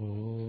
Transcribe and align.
Oh. 0.00 0.43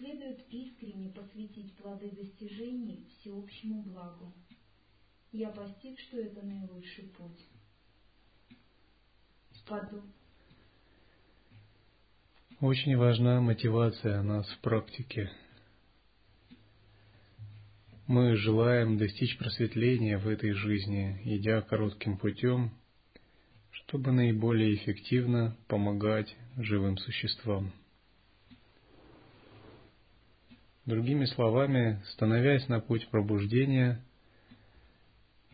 Следует 0.00 0.40
искренне 0.50 1.10
посвятить 1.10 1.74
плоды 1.76 2.10
достижений 2.10 3.06
всеобщему 3.20 3.82
благу. 3.82 4.32
Я 5.30 5.50
постиг, 5.50 5.98
что 6.00 6.18
это 6.18 6.42
наилучший 6.44 7.04
путь. 7.16 7.46
Подум... 9.68 10.12
Очень 12.60 12.96
важна 12.96 13.40
мотивация 13.40 14.22
нас 14.22 14.46
в 14.50 14.58
практике. 14.60 15.30
Мы 18.06 18.34
желаем 18.36 18.98
достичь 18.98 19.38
просветления 19.38 20.18
в 20.18 20.26
этой 20.26 20.52
жизни, 20.52 21.20
идя 21.24 21.62
коротким 21.62 22.18
путем, 22.18 22.72
чтобы 23.70 24.10
наиболее 24.10 24.74
эффективно 24.74 25.56
помогать 25.68 26.34
живым 26.56 26.98
существам. 26.98 27.72
Другими 30.86 31.26
словами, 31.26 32.00
становясь 32.12 32.66
на 32.68 32.80
путь 32.80 33.06
пробуждения, 33.08 34.02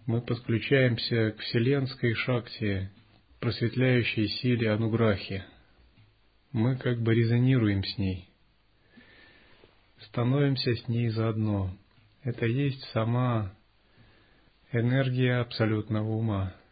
мы 0.06 0.20
подключаемся 0.20 1.32
к 1.32 1.40
вселенской 1.40 2.14
шакти, 2.14 2.90
просветляющей 3.40 4.28
силе 4.28 4.70
Ануграхи. 4.70 5.44
Мы 6.52 6.76
как 6.76 7.02
бы 7.02 7.14
резонируем 7.14 7.82
с 7.84 7.98
ней, 7.98 8.28
становимся 9.98 10.74
с 10.74 10.86
ней 10.88 11.08
заодно. 11.08 11.76
Это 12.22 12.46
есть 12.46 12.82
сама 12.92 13.52
энергия 14.72 15.40
абсолютного 15.40 16.08
ума– 16.08 16.54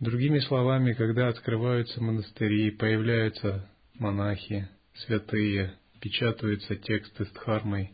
Другими 0.00 0.40
словами, 0.40 0.92
когда 0.92 1.28
открываются 1.28 2.02
монастыри, 2.02 2.72
появляются 2.72 3.70
монахи, 3.94 4.68
святые, 4.94 5.74
печатаются 6.00 6.76
тексты 6.76 7.24
с 7.24 7.30
дхармой, 7.30 7.92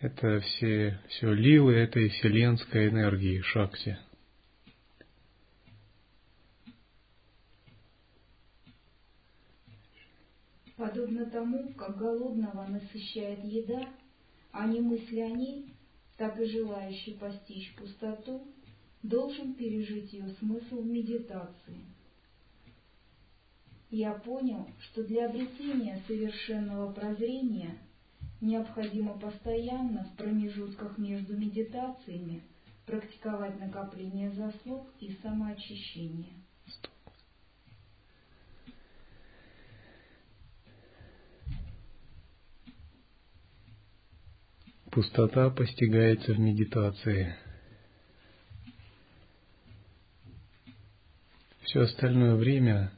это 0.00 0.40
все, 0.40 1.00
все 1.08 1.32
лилы 1.32 1.74
этой 1.74 2.10
вселенской 2.10 2.88
энергии, 2.88 3.40
шакти. 3.40 3.98
Подобно 10.76 11.24
тому, 11.30 11.72
как 11.72 11.96
голодного 11.96 12.66
насыщает 12.66 13.42
еда, 13.44 13.88
а 14.52 14.66
не 14.66 14.80
мысли 14.80 15.20
о 15.20 15.30
ней, 15.30 15.72
так 16.18 16.38
и 16.38 16.44
желающий 16.44 17.14
постичь 17.14 17.74
пустоту 17.76 18.46
должен 19.02 19.54
пережить 19.54 20.12
ее 20.12 20.28
смысл 20.38 20.82
в 20.82 20.86
медитации. 20.86 21.95
Я 23.96 24.12
понял, 24.12 24.68
что 24.80 25.02
для 25.04 25.24
обретения 25.24 26.02
совершенного 26.06 26.92
прозрения 26.92 27.78
необходимо 28.42 29.18
постоянно 29.18 30.04
в 30.04 30.16
промежутках 30.18 30.98
между 30.98 31.34
медитациями 31.34 32.42
практиковать 32.84 33.58
накопление 33.58 34.32
заслуг 34.32 34.86
и 35.00 35.16
самоочищение. 35.22 36.34
Пустота 44.90 45.48
постигается 45.48 46.34
в 46.34 46.38
медитации– 46.38 47.34
Все 51.62 51.80
остальное 51.80 52.36
время 52.36 52.92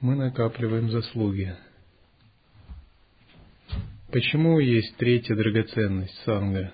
мы 0.00 0.16
накапливаем 0.16 0.90
заслуги. 0.90 1.54
Почему 4.10 4.58
есть 4.58 4.96
третья 4.96 5.36
драгоценность 5.36 6.14
санга? 6.24 6.72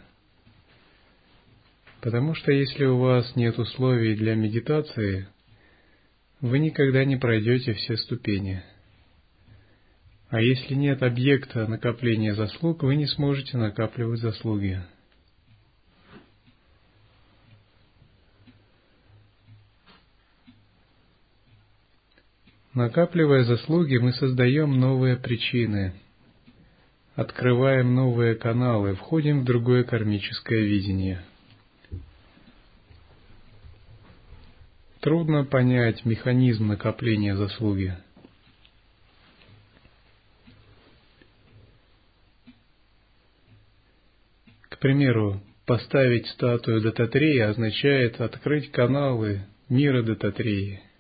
Потому 2.00 2.34
что 2.34 2.53
если 2.53 2.84
у 2.84 2.98
вас 2.98 3.34
нет 3.34 3.59
условий 3.59 4.15
для 4.15 4.36
медитации, 4.36 5.28
вы 6.41 6.60
никогда 6.60 7.04
не 7.04 7.16
пройдете 7.16 7.72
все 7.72 7.97
ступени. 7.97 8.62
А 10.28 10.41
если 10.41 10.75
нет 10.75 11.03
объекта 11.03 11.66
накопления 11.66 12.34
заслуг, 12.34 12.82
вы 12.84 12.97
не 12.97 13.06
сможете 13.06 13.59
накапливать 13.59 14.20
заслуги. 14.20 14.82
Накапливая 22.76 23.44
заслуги, 23.44 23.97
мы 23.97 24.12
создаем 24.12 24.78
новые 24.78 25.16
причины, 25.16 25.94
открываем 27.14 27.94
новые 27.94 28.34
каналы, 28.34 28.94
входим 28.97 29.41
в 29.41 29.44
другое 29.44 29.82
кармическое 29.82 30.60
видение. 30.60 31.25
Трудно 35.00 35.47
понять 35.47 36.04
механизм 36.04 36.66
накопления 36.66 37.34
заслуги. 37.34 37.97
К 44.69 44.76
примеру, 44.78 45.41
поставить 45.65 46.26
статую 46.26 46.82
Дататрея 46.82 47.48
означает 47.48 48.20
открыть 48.20 48.70
каналы 48.70 49.47
мира 49.70 50.03
Дататреи– 50.03 50.82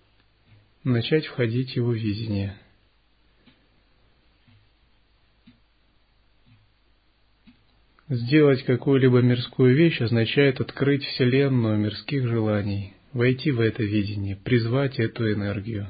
начать 0.86 1.26
входить 1.26 1.76
его 1.76 1.92
видение. 1.92 2.56
Сделать 8.08 8.62
какую-либо 8.62 9.20
мирскую 9.20 9.74
вещь 9.74 10.00
означает 10.00 10.60
открыть 10.60 11.04
вселенную 11.04 11.76
мирских 11.76 12.28
желаний, 12.28 12.94
войти 13.12 13.50
в 13.50 13.60
это 13.60 13.82
видение, 13.82 14.36
призвать 14.36 15.00
эту 15.00 15.32
энергию. 15.32 15.88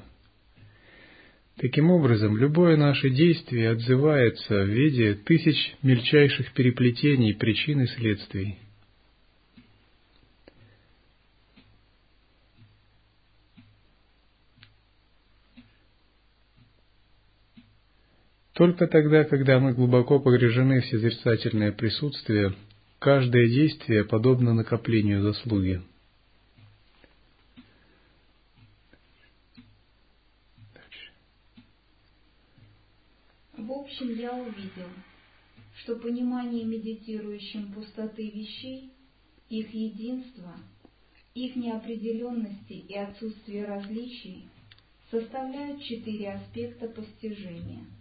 Таким 1.58 1.90
образом, 1.90 2.36
любое 2.38 2.76
наше 2.76 3.10
действие 3.10 3.70
отзывается 3.70 4.62
в 4.62 4.68
виде 4.68 5.14
тысяч 5.14 5.74
мельчайших 5.82 6.52
переплетений 6.52 7.34
причин 7.34 7.82
и 7.82 7.86
следствий– 7.86 8.58
Только 18.56 18.87
тогда, 18.87 19.25
когда 19.25 19.61
мы 19.61 19.75
глубоко 19.75 20.19
погружены 20.19 20.81
в 20.81 20.87
созерцательное 20.87 21.72
присутствие, 21.72 22.55
каждое 22.99 23.49
действие 23.49 24.03
подобно 24.03 24.55
накоплению 24.55 25.20
заслуги. 25.20 25.82
В 33.58 33.70
общем, 33.70 34.14
я 34.14 34.32
увидел, 34.32 34.88
что 35.82 35.97
понимание 35.97 36.64
медитирующим 36.64 37.75
пустоты 37.75 38.31
вещей, 38.31 38.91
их 39.50 39.69
единства, 39.75 40.55
их 41.35 41.56
неопределенности 41.56 42.73
и 42.73 42.94
отсутствие 42.97 43.67
различий 43.67 44.49
составляют 45.11 45.82
четыре 45.82 46.32
аспекта 46.32 46.88
постижения– 46.88 47.85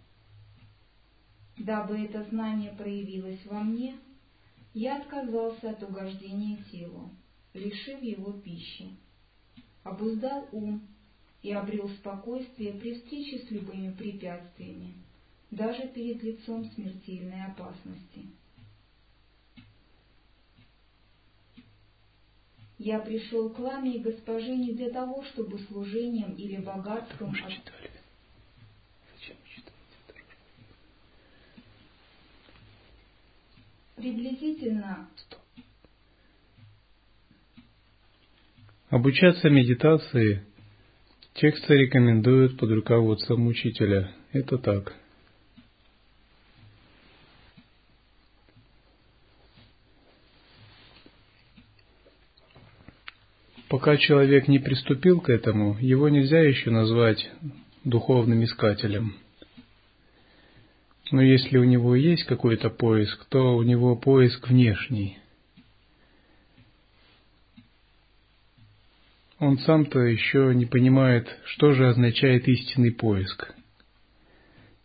Дабы 1.58 1.98
это 1.98 2.22
знание 2.24 2.72
проявилось 2.72 3.44
во 3.46 3.60
мне, 3.60 3.96
я 4.74 4.98
отказался 4.98 5.70
от 5.70 5.82
угождения 5.82 6.58
телу, 6.70 7.10
лишив 7.54 8.02
его 8.02 8.32
пищи, 8.32 8.90
обуздал 9.82 10.46
ум 10.52 10.86
и 11.42 11.52
обрел 11.52 11.88
спокойствие 11.88 12.72
при 12.72 12.94
встрече 12.94 13.46
с 13.46 13.50
любыми 13.50 13.90
препятствиями, 13.92 14.94
даже 15.50 15.88
перед 15.88 16.22
лицом 16.22 16.70
смертельной 16.72 17.46
опасности. 17.46 18.26
Я 22.78 22.98
пришел 22.98 23.48
к 23.48 23.58
ламе 23.58 23.96
и 23.96 24.00
госпоже 24.00 24.54
не 24.54 24.74
для 24.74 24.90
того, 24.90 25.24
чтобы 25.24 25.58
служением 25.60 26.34
или 26.34 26.58
богатством... 26.58 27.30
От- 27.30 27.50
читали. 27.50 27.95
Приблизительно. 33.96 35.08
Обучаться 38.90 39.48
медитации 39.48 40.44
тексты 41.34 41.74
рекомендуют 41.74 42.58
под 42.58 42.70
руководством 42.72 43.46
учителя. 43.46 44.12
Это 44.32 44.58
так. 44.58 44.94
Пока 53.68 53.96
человек 53.96 54.46
не 54.46 54.58
приступил 54.58 55.20
к 55.20 55.30
этому, 55.30 55.76
его 55.80 56.08
нельзя 56.08 56.40
еще 56.40 56.70
назвать 56.70 57.30
духовным 57.82 58.44
искателем. 58.44 59.16
Но 61.10 61.22
если 61.22 61.58
у 61.58 61.64
него 61.64 61.94
есть 61.94 62.24
какой-то 62.24 62.68
поиск, 62.68 63.26
то 63.28 63.56
у 63.56 63.62
него 63.62 63.94
поиск 63.96 64.48
внешний. 64.48 65.18
Он 69.38 69.58
сам-то 69.58 70.00
еще 70.00 70.52
не 70.54 70.64
понимает, 70.64 71.28
что 71.44 71.72
же 71.72 71.88
означает 71.88 72.48
истинный 72.48 72.90
поиск. 72.90 73.52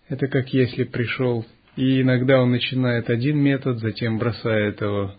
Это 0.10 0.28
как 0.28 0.54
если 0.54 0.84
пришел, 0.84 1.46
и 1.78 2.02
иногда 2.02 2.42
он 2.42 2.52
начинает 2.52 3.10
один 3.10 3.38
метод, 3.38 3.80
затем 3.80 4.18
бросает 4.18 4.82
его, 4.82 5.16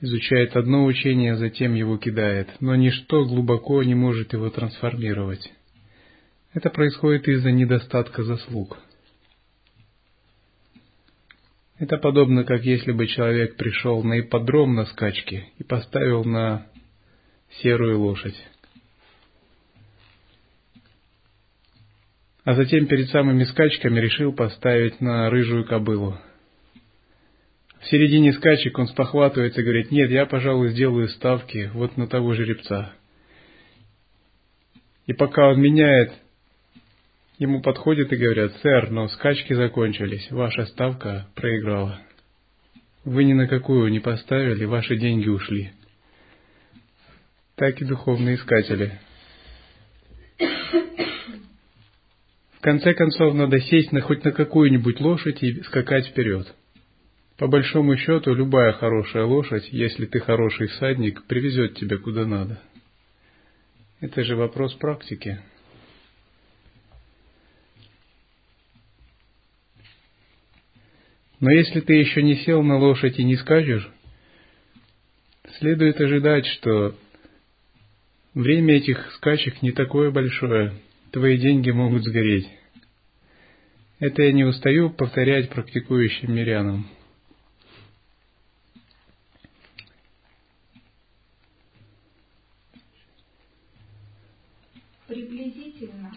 изучает 0.00 0.56
одно 0.56 0.84
учение, 0.84 1.36
затем 1.36 1.74
его 1.74 1.98
кидает, 1.98 2.48
но 2.60 2.76
ничто 2.76 3.24
глубоко 3.24 3.82
не 3.82 3.96
может 3.96 4.32
его 4.32 4.48
трансформировать. 4.50 5.52
Это 6.52 6.70
происходит 6.70 7.26
из-за 7.26 7.50
недостатка 7.50 8.22
заслуг. 8.22 8.78
Это 11.78 11.98
подобно, 11.98 12.44
как 12.44 12.64
если 12.64 12.92
бы 12.92 13.06
человек 13.06 13.56
пришел 13.56 14.02
на 14.04 14.20
ипподром 14.20 14.74
на 14.74 14.84
скачке 14.86 15.48
и 15.58 15.64
поставил 15.64 16.24
на 16.24 16.66
серую 17.62 18.00
лошадь. 18.00 18.36
А 22.44 22.54
затем 22.54 22.86
перед 22.86 23.08
самыми 23.08 23.44
скачками 23.44 23.98
решил 23.98 24.32
поставить 24.32 25.00
на 25.00 25.30
рыжую 25.30 25.64
кобылу. 25.64 26.18
В 27.80 27.86
середине 27.86 28.32
скачек 28.32 28.78
он 28.78 28.86
спохватывается 28.86 29.60
и 29.60 29.64
говорит, 29.64 29.90
нет, 29.90 30.10
я, 30.10 30.26
пожалуй, 30.26 30.70
сделаю 30.70 31.08
ставки 31.08 31.70
вот 31.74 31.96
на 31.96 32.06
того 32.06 32.34
жеребца. 32.34 32.92
И 35.06 35.12
пока 35.12 35.48
он 35.48 35.60
меняет, 35.60 36.12
ему 37.38 37.60
подходят 37.60 38.12
и 38.12 38.16
говорят, 38.16 38.52
сэр, 38.62 38.90
но 38.90 39.08
скачки 39.08 39.52
закончились, 39.52 40.30
ваша 40.30 40.66
ставка 40.66 41.26
проиграла. 41.34 42.00
Вы 43.04 43.24
ни 43.24 43.32
на 43.32 43.46
какую 43.46 43.90
не 43.90 44.00
поставили, 44.00 44.64
ваши 44.64 44.96
деньги 44.96 45.28
ушли. 45.28 45.72
Так 47.56 47.80
и 47.80 47.84
духовные 47.84 48.36
искатели. 48.36 48.98
В 50.38 52.60
конце 52.60 52.94
концов, 52.94 53.34
надо 53.34 53.60
сесть 53.60 53.92
на 53.92 54.00
хоть 54.00 54.24
на 54.24 54.32
какую-нибудь 54.32 55.00
лошадь 55.00 55.42
и 55.42 55.62
скакать 55.64 56.06
вперед. 56.06 56.54
По 57.36 57.46
большому 57.46 57.96
счету, 57.96 58.32
любая 58.32 58.72
хорошая 58.72 59.24
лошадь, 59.24 59.68
если 59.70 60.06
ты 60.06 60.20
хороший 60.20 60.68
всадник, 60.68 61.24
привезет 61.26 61.74
тебя 61.74 61.98
куда 61.98 62.24
надо. 62.24 62.62
Это 64.00 64.22
же 64.22 64.34
вопрос 64.34 64.74
практики. 64.74 65.40
Но 71.40 71.50
если 71.50 71.80
ты 71.80 71.94
еще 71.94 72.22
не 72.22 72.36
сел 72.36 72.62
на 72.62 72.78
лошадь 72.78 73.18
и 73.18 73.24
не 73.24 73.36
скачешь, 73.36 73.88
следует 75.58 76.00
ожидать, 76.00 76.46
что 76.46 76.94
время 78.34 78.76
этих 78.76 79.12
скачек 79.16 79.62
не 79.62 79.72
такое 79.72 80.10
большое, 80.10 80.74
твои 81.10 81.38
деньги 81.38 81.70
могут 81.70 82.04
сгореть. 82.04 82.48
Это 83.98 84.22
я 84.22 84.32
не 84.32 84.44
устаю 84.44 84.90
повторять 84.90 85.50
практикующим 85.50 86.34
мирянам. 86.34 86.86
приблизительно 95.14 96.12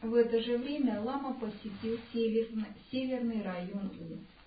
в 0.00 0.14
это 0.14 0.40
же 0.42 0.56
время 0.58 1.00
лама 1.00 1.34
посетил 1.34 1.98
северный, 2.12 3.42
район 3.42 3.92
У. 4.00 4.41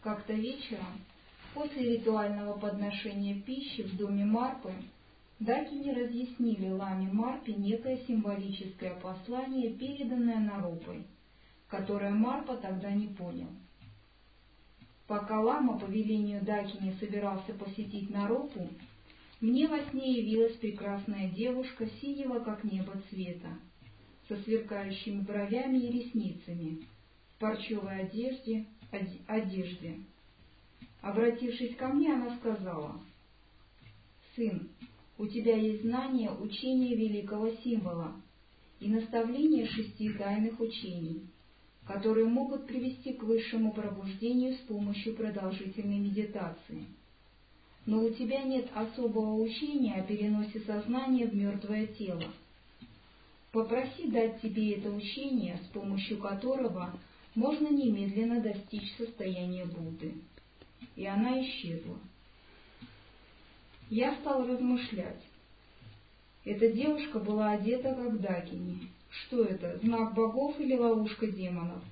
Как-то 0.00 0.32
вечером, 0.32 1.02
после 1.52 1.98
ритуального 1.98 2.58
подношения 2.58 3.34
пищи 3.42 3.82
в 3.82 3.96
доме 3.98 4.24
Марпы, 4.24 4.72
Дакини 5.40 5.90
разъяснили 5.90 6.70
ламе 6.70 7.10
Марпе 7.12 7.52
некое 7.52 7.98
символическое 8.06 8.94
послание, 9.00 9.74
переданное 9.74 10.38
Наропой, 10.38 11.04
которое 11.68 12.12
Марпа 12.12 12.56
тогда 12.56 12.90
не 12.90 13.08
понял. 13.08 13.48
Пока 15.06 15.40
лама 15.40 15.78
по 15.78 15.84
велению 15.84 16.42
Дакини 16.44 16.94
собирался 16.98 17.52
посетить 17.52 18.08
Наропу, 18.10 18.68
мне 19.40 19.68
во 19.68 19.80
сне 19.90 20.12
явилась 20.20 20.56
прекрасная 20.56 21.28
девушка 21.28 21.86
синего, 22.00 22.40
как 22.40 22.64
небо 22.64 22.94
цвета, 23.10 23.58
со 24.28 24.36
сверкающими 24.44 25.20
бровями 25.20 25.78
и 25.78 25.92
ресницами, 26.04 26.86
в 27.34 27.38
парчевой 27.38 28.02
одежде, 28.02 28.60
оде- 28.60 28.79
одежде. 29.26 29.98
Обратившись 31.00 31.76
ко 31.76 31.88
мне, 31.88 32.12
она 32.12 32.36
сказала, 32.36 33.00
«Сын, 34.34 34.68
у 35.18 35.26
тебя 35.26 35.56
есть 35.56 35.82
знание 35.82 36.30
учения 36.30 36.94
великого 36.94 37.50
символа 37.62 38.12
и 38.80 38.88
наставление 38.88 39.66
шести 39.66 40.10
тайных 40.10 40.60
учений, 40.60 41.22
которые 41.86 42.26
могут 42.26 42.66
привести 42.66 43.14
к 43.14 43.22
высшему 43.22 43.72
пробуждению 43.72 44.54
с 44.54 44.58
помощью 44.60 45.14
продолжительной 45.14 45.98
медитации» 45.98 46.86
но 47.86 48.04
у 48.04 48.10
тебя 48.10 48.42
нет 48.42 48.68
особого 48.74 49.42
учения 49.42 49.94
о 49.94 50.02
переносе 50.02 50.60
сознания 50.60 51.26
в 51.26 51.34
мертвое 51.34 51.86
тело. 51.86 52.22
Попроси 53.52 54.08
дать 54.08 54.40
тебе 54.40 54.74
это 54.74 54.90
учение, 54.90 55.58
с 55.64 55.72
помощью 55.72 56.18
которого 56.18 56.92
можно 57.34 57.68
немедленно 57.68 58.40
достичь 58.40 58.96
состояния 58.96 59.64
Будды. 59.64 60.14
И 60.96 61.06
она 61.06 61.40
исчезла. 61.42 61.98
Я 63.88 64.14
стал 64.16 64.46
размышлять. 64.46 65.22
Эта 66.44 66.72
девушка 66.72 67.18
была 67.18 67.52
одета 67.52 67.94
как 67.94 68.20
Дакини. 68.20 68.88
Что 69.10 69.44
это, 69.44 69.78
знак 69.78 70.14
богов 70.14 70.58
или 70.60 70.76
ловушка 70.76 71.26
демонов? 71.26 71.82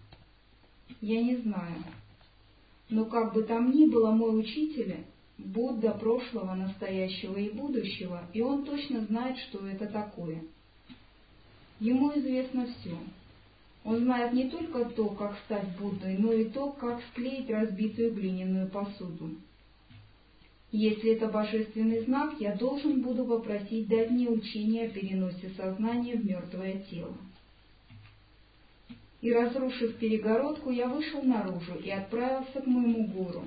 Я 1.00 1.22
не 1.22 1.36
знаю. 1.36 1.84
Но 2.88 3.04
как 3.04 3.34
бы 3.34 3.42
там 3.42 3.70
ни 3.72 3.86
было, 3.86 4.10
мой 4.12 4.38
учитель 4.40 5.04
Будда 5.36 5.92
прошлого, 5.92 6.54
настоящего 6.54 7.36
и 7.36 7.50
будущего, 7.50 8.24
и 8.32 8.40
он 8.40 8.64
точно 8.64 9.04
знает, 9.04 9.38
что 9.38 9.66
это 9.68 9.86
такое. 9.86 10.42
Ему 11.78 12.10
известно 12.18 12.66
все. 12.66 12.98
Он 13.84 13.98
знает 13.98 14.32
не 14.32 14.50
только 14.50 14.84
то, 14.86 15.08
как 15.10 15.38
стать 15.44 15.76
Буддой, 15.78 16.18
но 16.18 16.32
и 16.32 16.44
то, 16.46 16.70
как 16.72 17.00
склеить 17.10 17.48
разбитую 17.48 18.12
глиняную 18.12 18.68
посуду. 18.68 19.30
Если 20.70 21.12
это 21.12 21.28
божественный 21.28 22.04
знак, 22.04 22.34
я 22.40 22.54
должен 22.54 23.00
буду 23.00 23.24
попросить 23.24 23.88
дать 23.88 24.10
мне 24.10 24.28
учение 24.28 24.86
о 24.86 24.90
переносе 24.90 25.50
сознания 25.56 26.16
в 26.16 26.26
мертвое 26.26 26.84
тело. 26.90 27.14
И 29.22 29.32
разрушив 29.32 29.96
перегородку, 29.96 30.70
я 30.70 30.88
вышел 30.88 31.22
наружу 31.22 31.74
и 31.76 31.90
отправился 31.90 32.60
к 32.60 32.66
моему 32.66 33.06
гуру, 33.06 33.44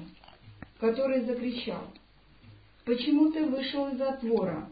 который 0.79 1.21
закричал, 1.21 1.83
«Почему 2.83 3.31
ты 3.31 3.45
вышел 3.45 3.89
из 3.89 3.97
затвора? 3.99 4.67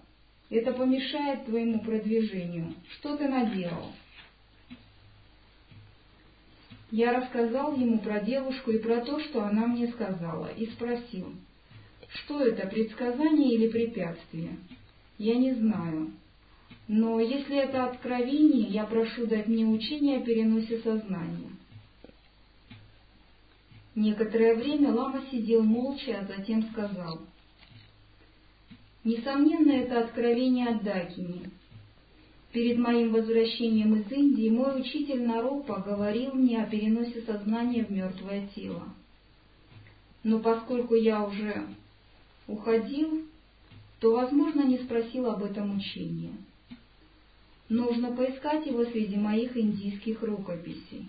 Это 0.50 0.74
помешает 0.74 1.46
твоему 1.46 1.80
продвижению. 1.82 2.74
Что 2.96 3.16
ты 3.16 3.28
наделал?» 3.28 3.92
Я 6.92 7.14
рассказал 7.14 7.76
ему 7.76 8.00
про 8.00 8.20
девушку 8.20 8.72
и 8.72 8.80
про 8.80 9.02
то, 9.02 9.20
что 9.20 9.44
она 9.44 9.68
мне 9.68 9.88
сказала, 9.90 10.48
и 10.48 10.66
спросил, 10.68 11.34
что 12.10 12.42
это, 12.42 12.68
предсказание 12.68 13.54
или 13.54 13.70
препятствие? 13.70 14.58
Я 15.18 15.36
не 15.36 15.54
знаю. 15.54 16.12
Но 16.88 17.20
если 17.20 17.58
это 17.58 17.86
откровение, 17.86 18.68
я 18.70 18.86
прошу 18.86 19.28
дать 19.28 19.48
мне 19.48 19.66
учение 19.66 20.18
о 20.18 20.26
переносе 20.26 20.80
сознания. 20.80 21.52
Некоторое 23.94 24.56
время 24.56 24.92
лама 24.92 25.22
сидел 25.30 25.62
молча, 25.62 26.20
а 26.20 26.26
затем 26.26 26.64
сказал, 26.72 27.20
Несомненно, 29.04 29.72
это 29.72 30.02
откровение 30.02 30.70
от 30.70 30.84
Дакини. 30.84 31.50
Перед 32.52 32.80
моим 32.80 33.12
возвращением 33.12 33.96
из 33.96 34.12
Индии 34.12 34.50
мой 34.50 34.82
учитель 34.82 35.22
Наропа 35.22 35.84
говорил 35.86 36.34
мне 36.34 36.62
о 36.62 36.66
переносе 36.66 37.22
сознания 37.22 37.86
в 37.86 37.92
мертвое 37.92 38.48
тело. 38.56 38.84
Но 40.24 40.40
поскольку 40.40 40.96
я 40.96 41.24
уже 41.24 41.68
уходил, 42.48 43.24
то, 44.00 44.14
возможно, 44.14 44.64
не 44.64 44.80
спросил 44.80 45.28
об 45.28 45.44
этом 45.44 45.78
учении. 45.78 46.32
Нужно 47.70 48.12
поискать 48.12 48.66
его 48.66 48.84
среди 48.86 49.16
моих 49.16 49.56
индийских 49.56 50.24
рукописей. 50.24 51.06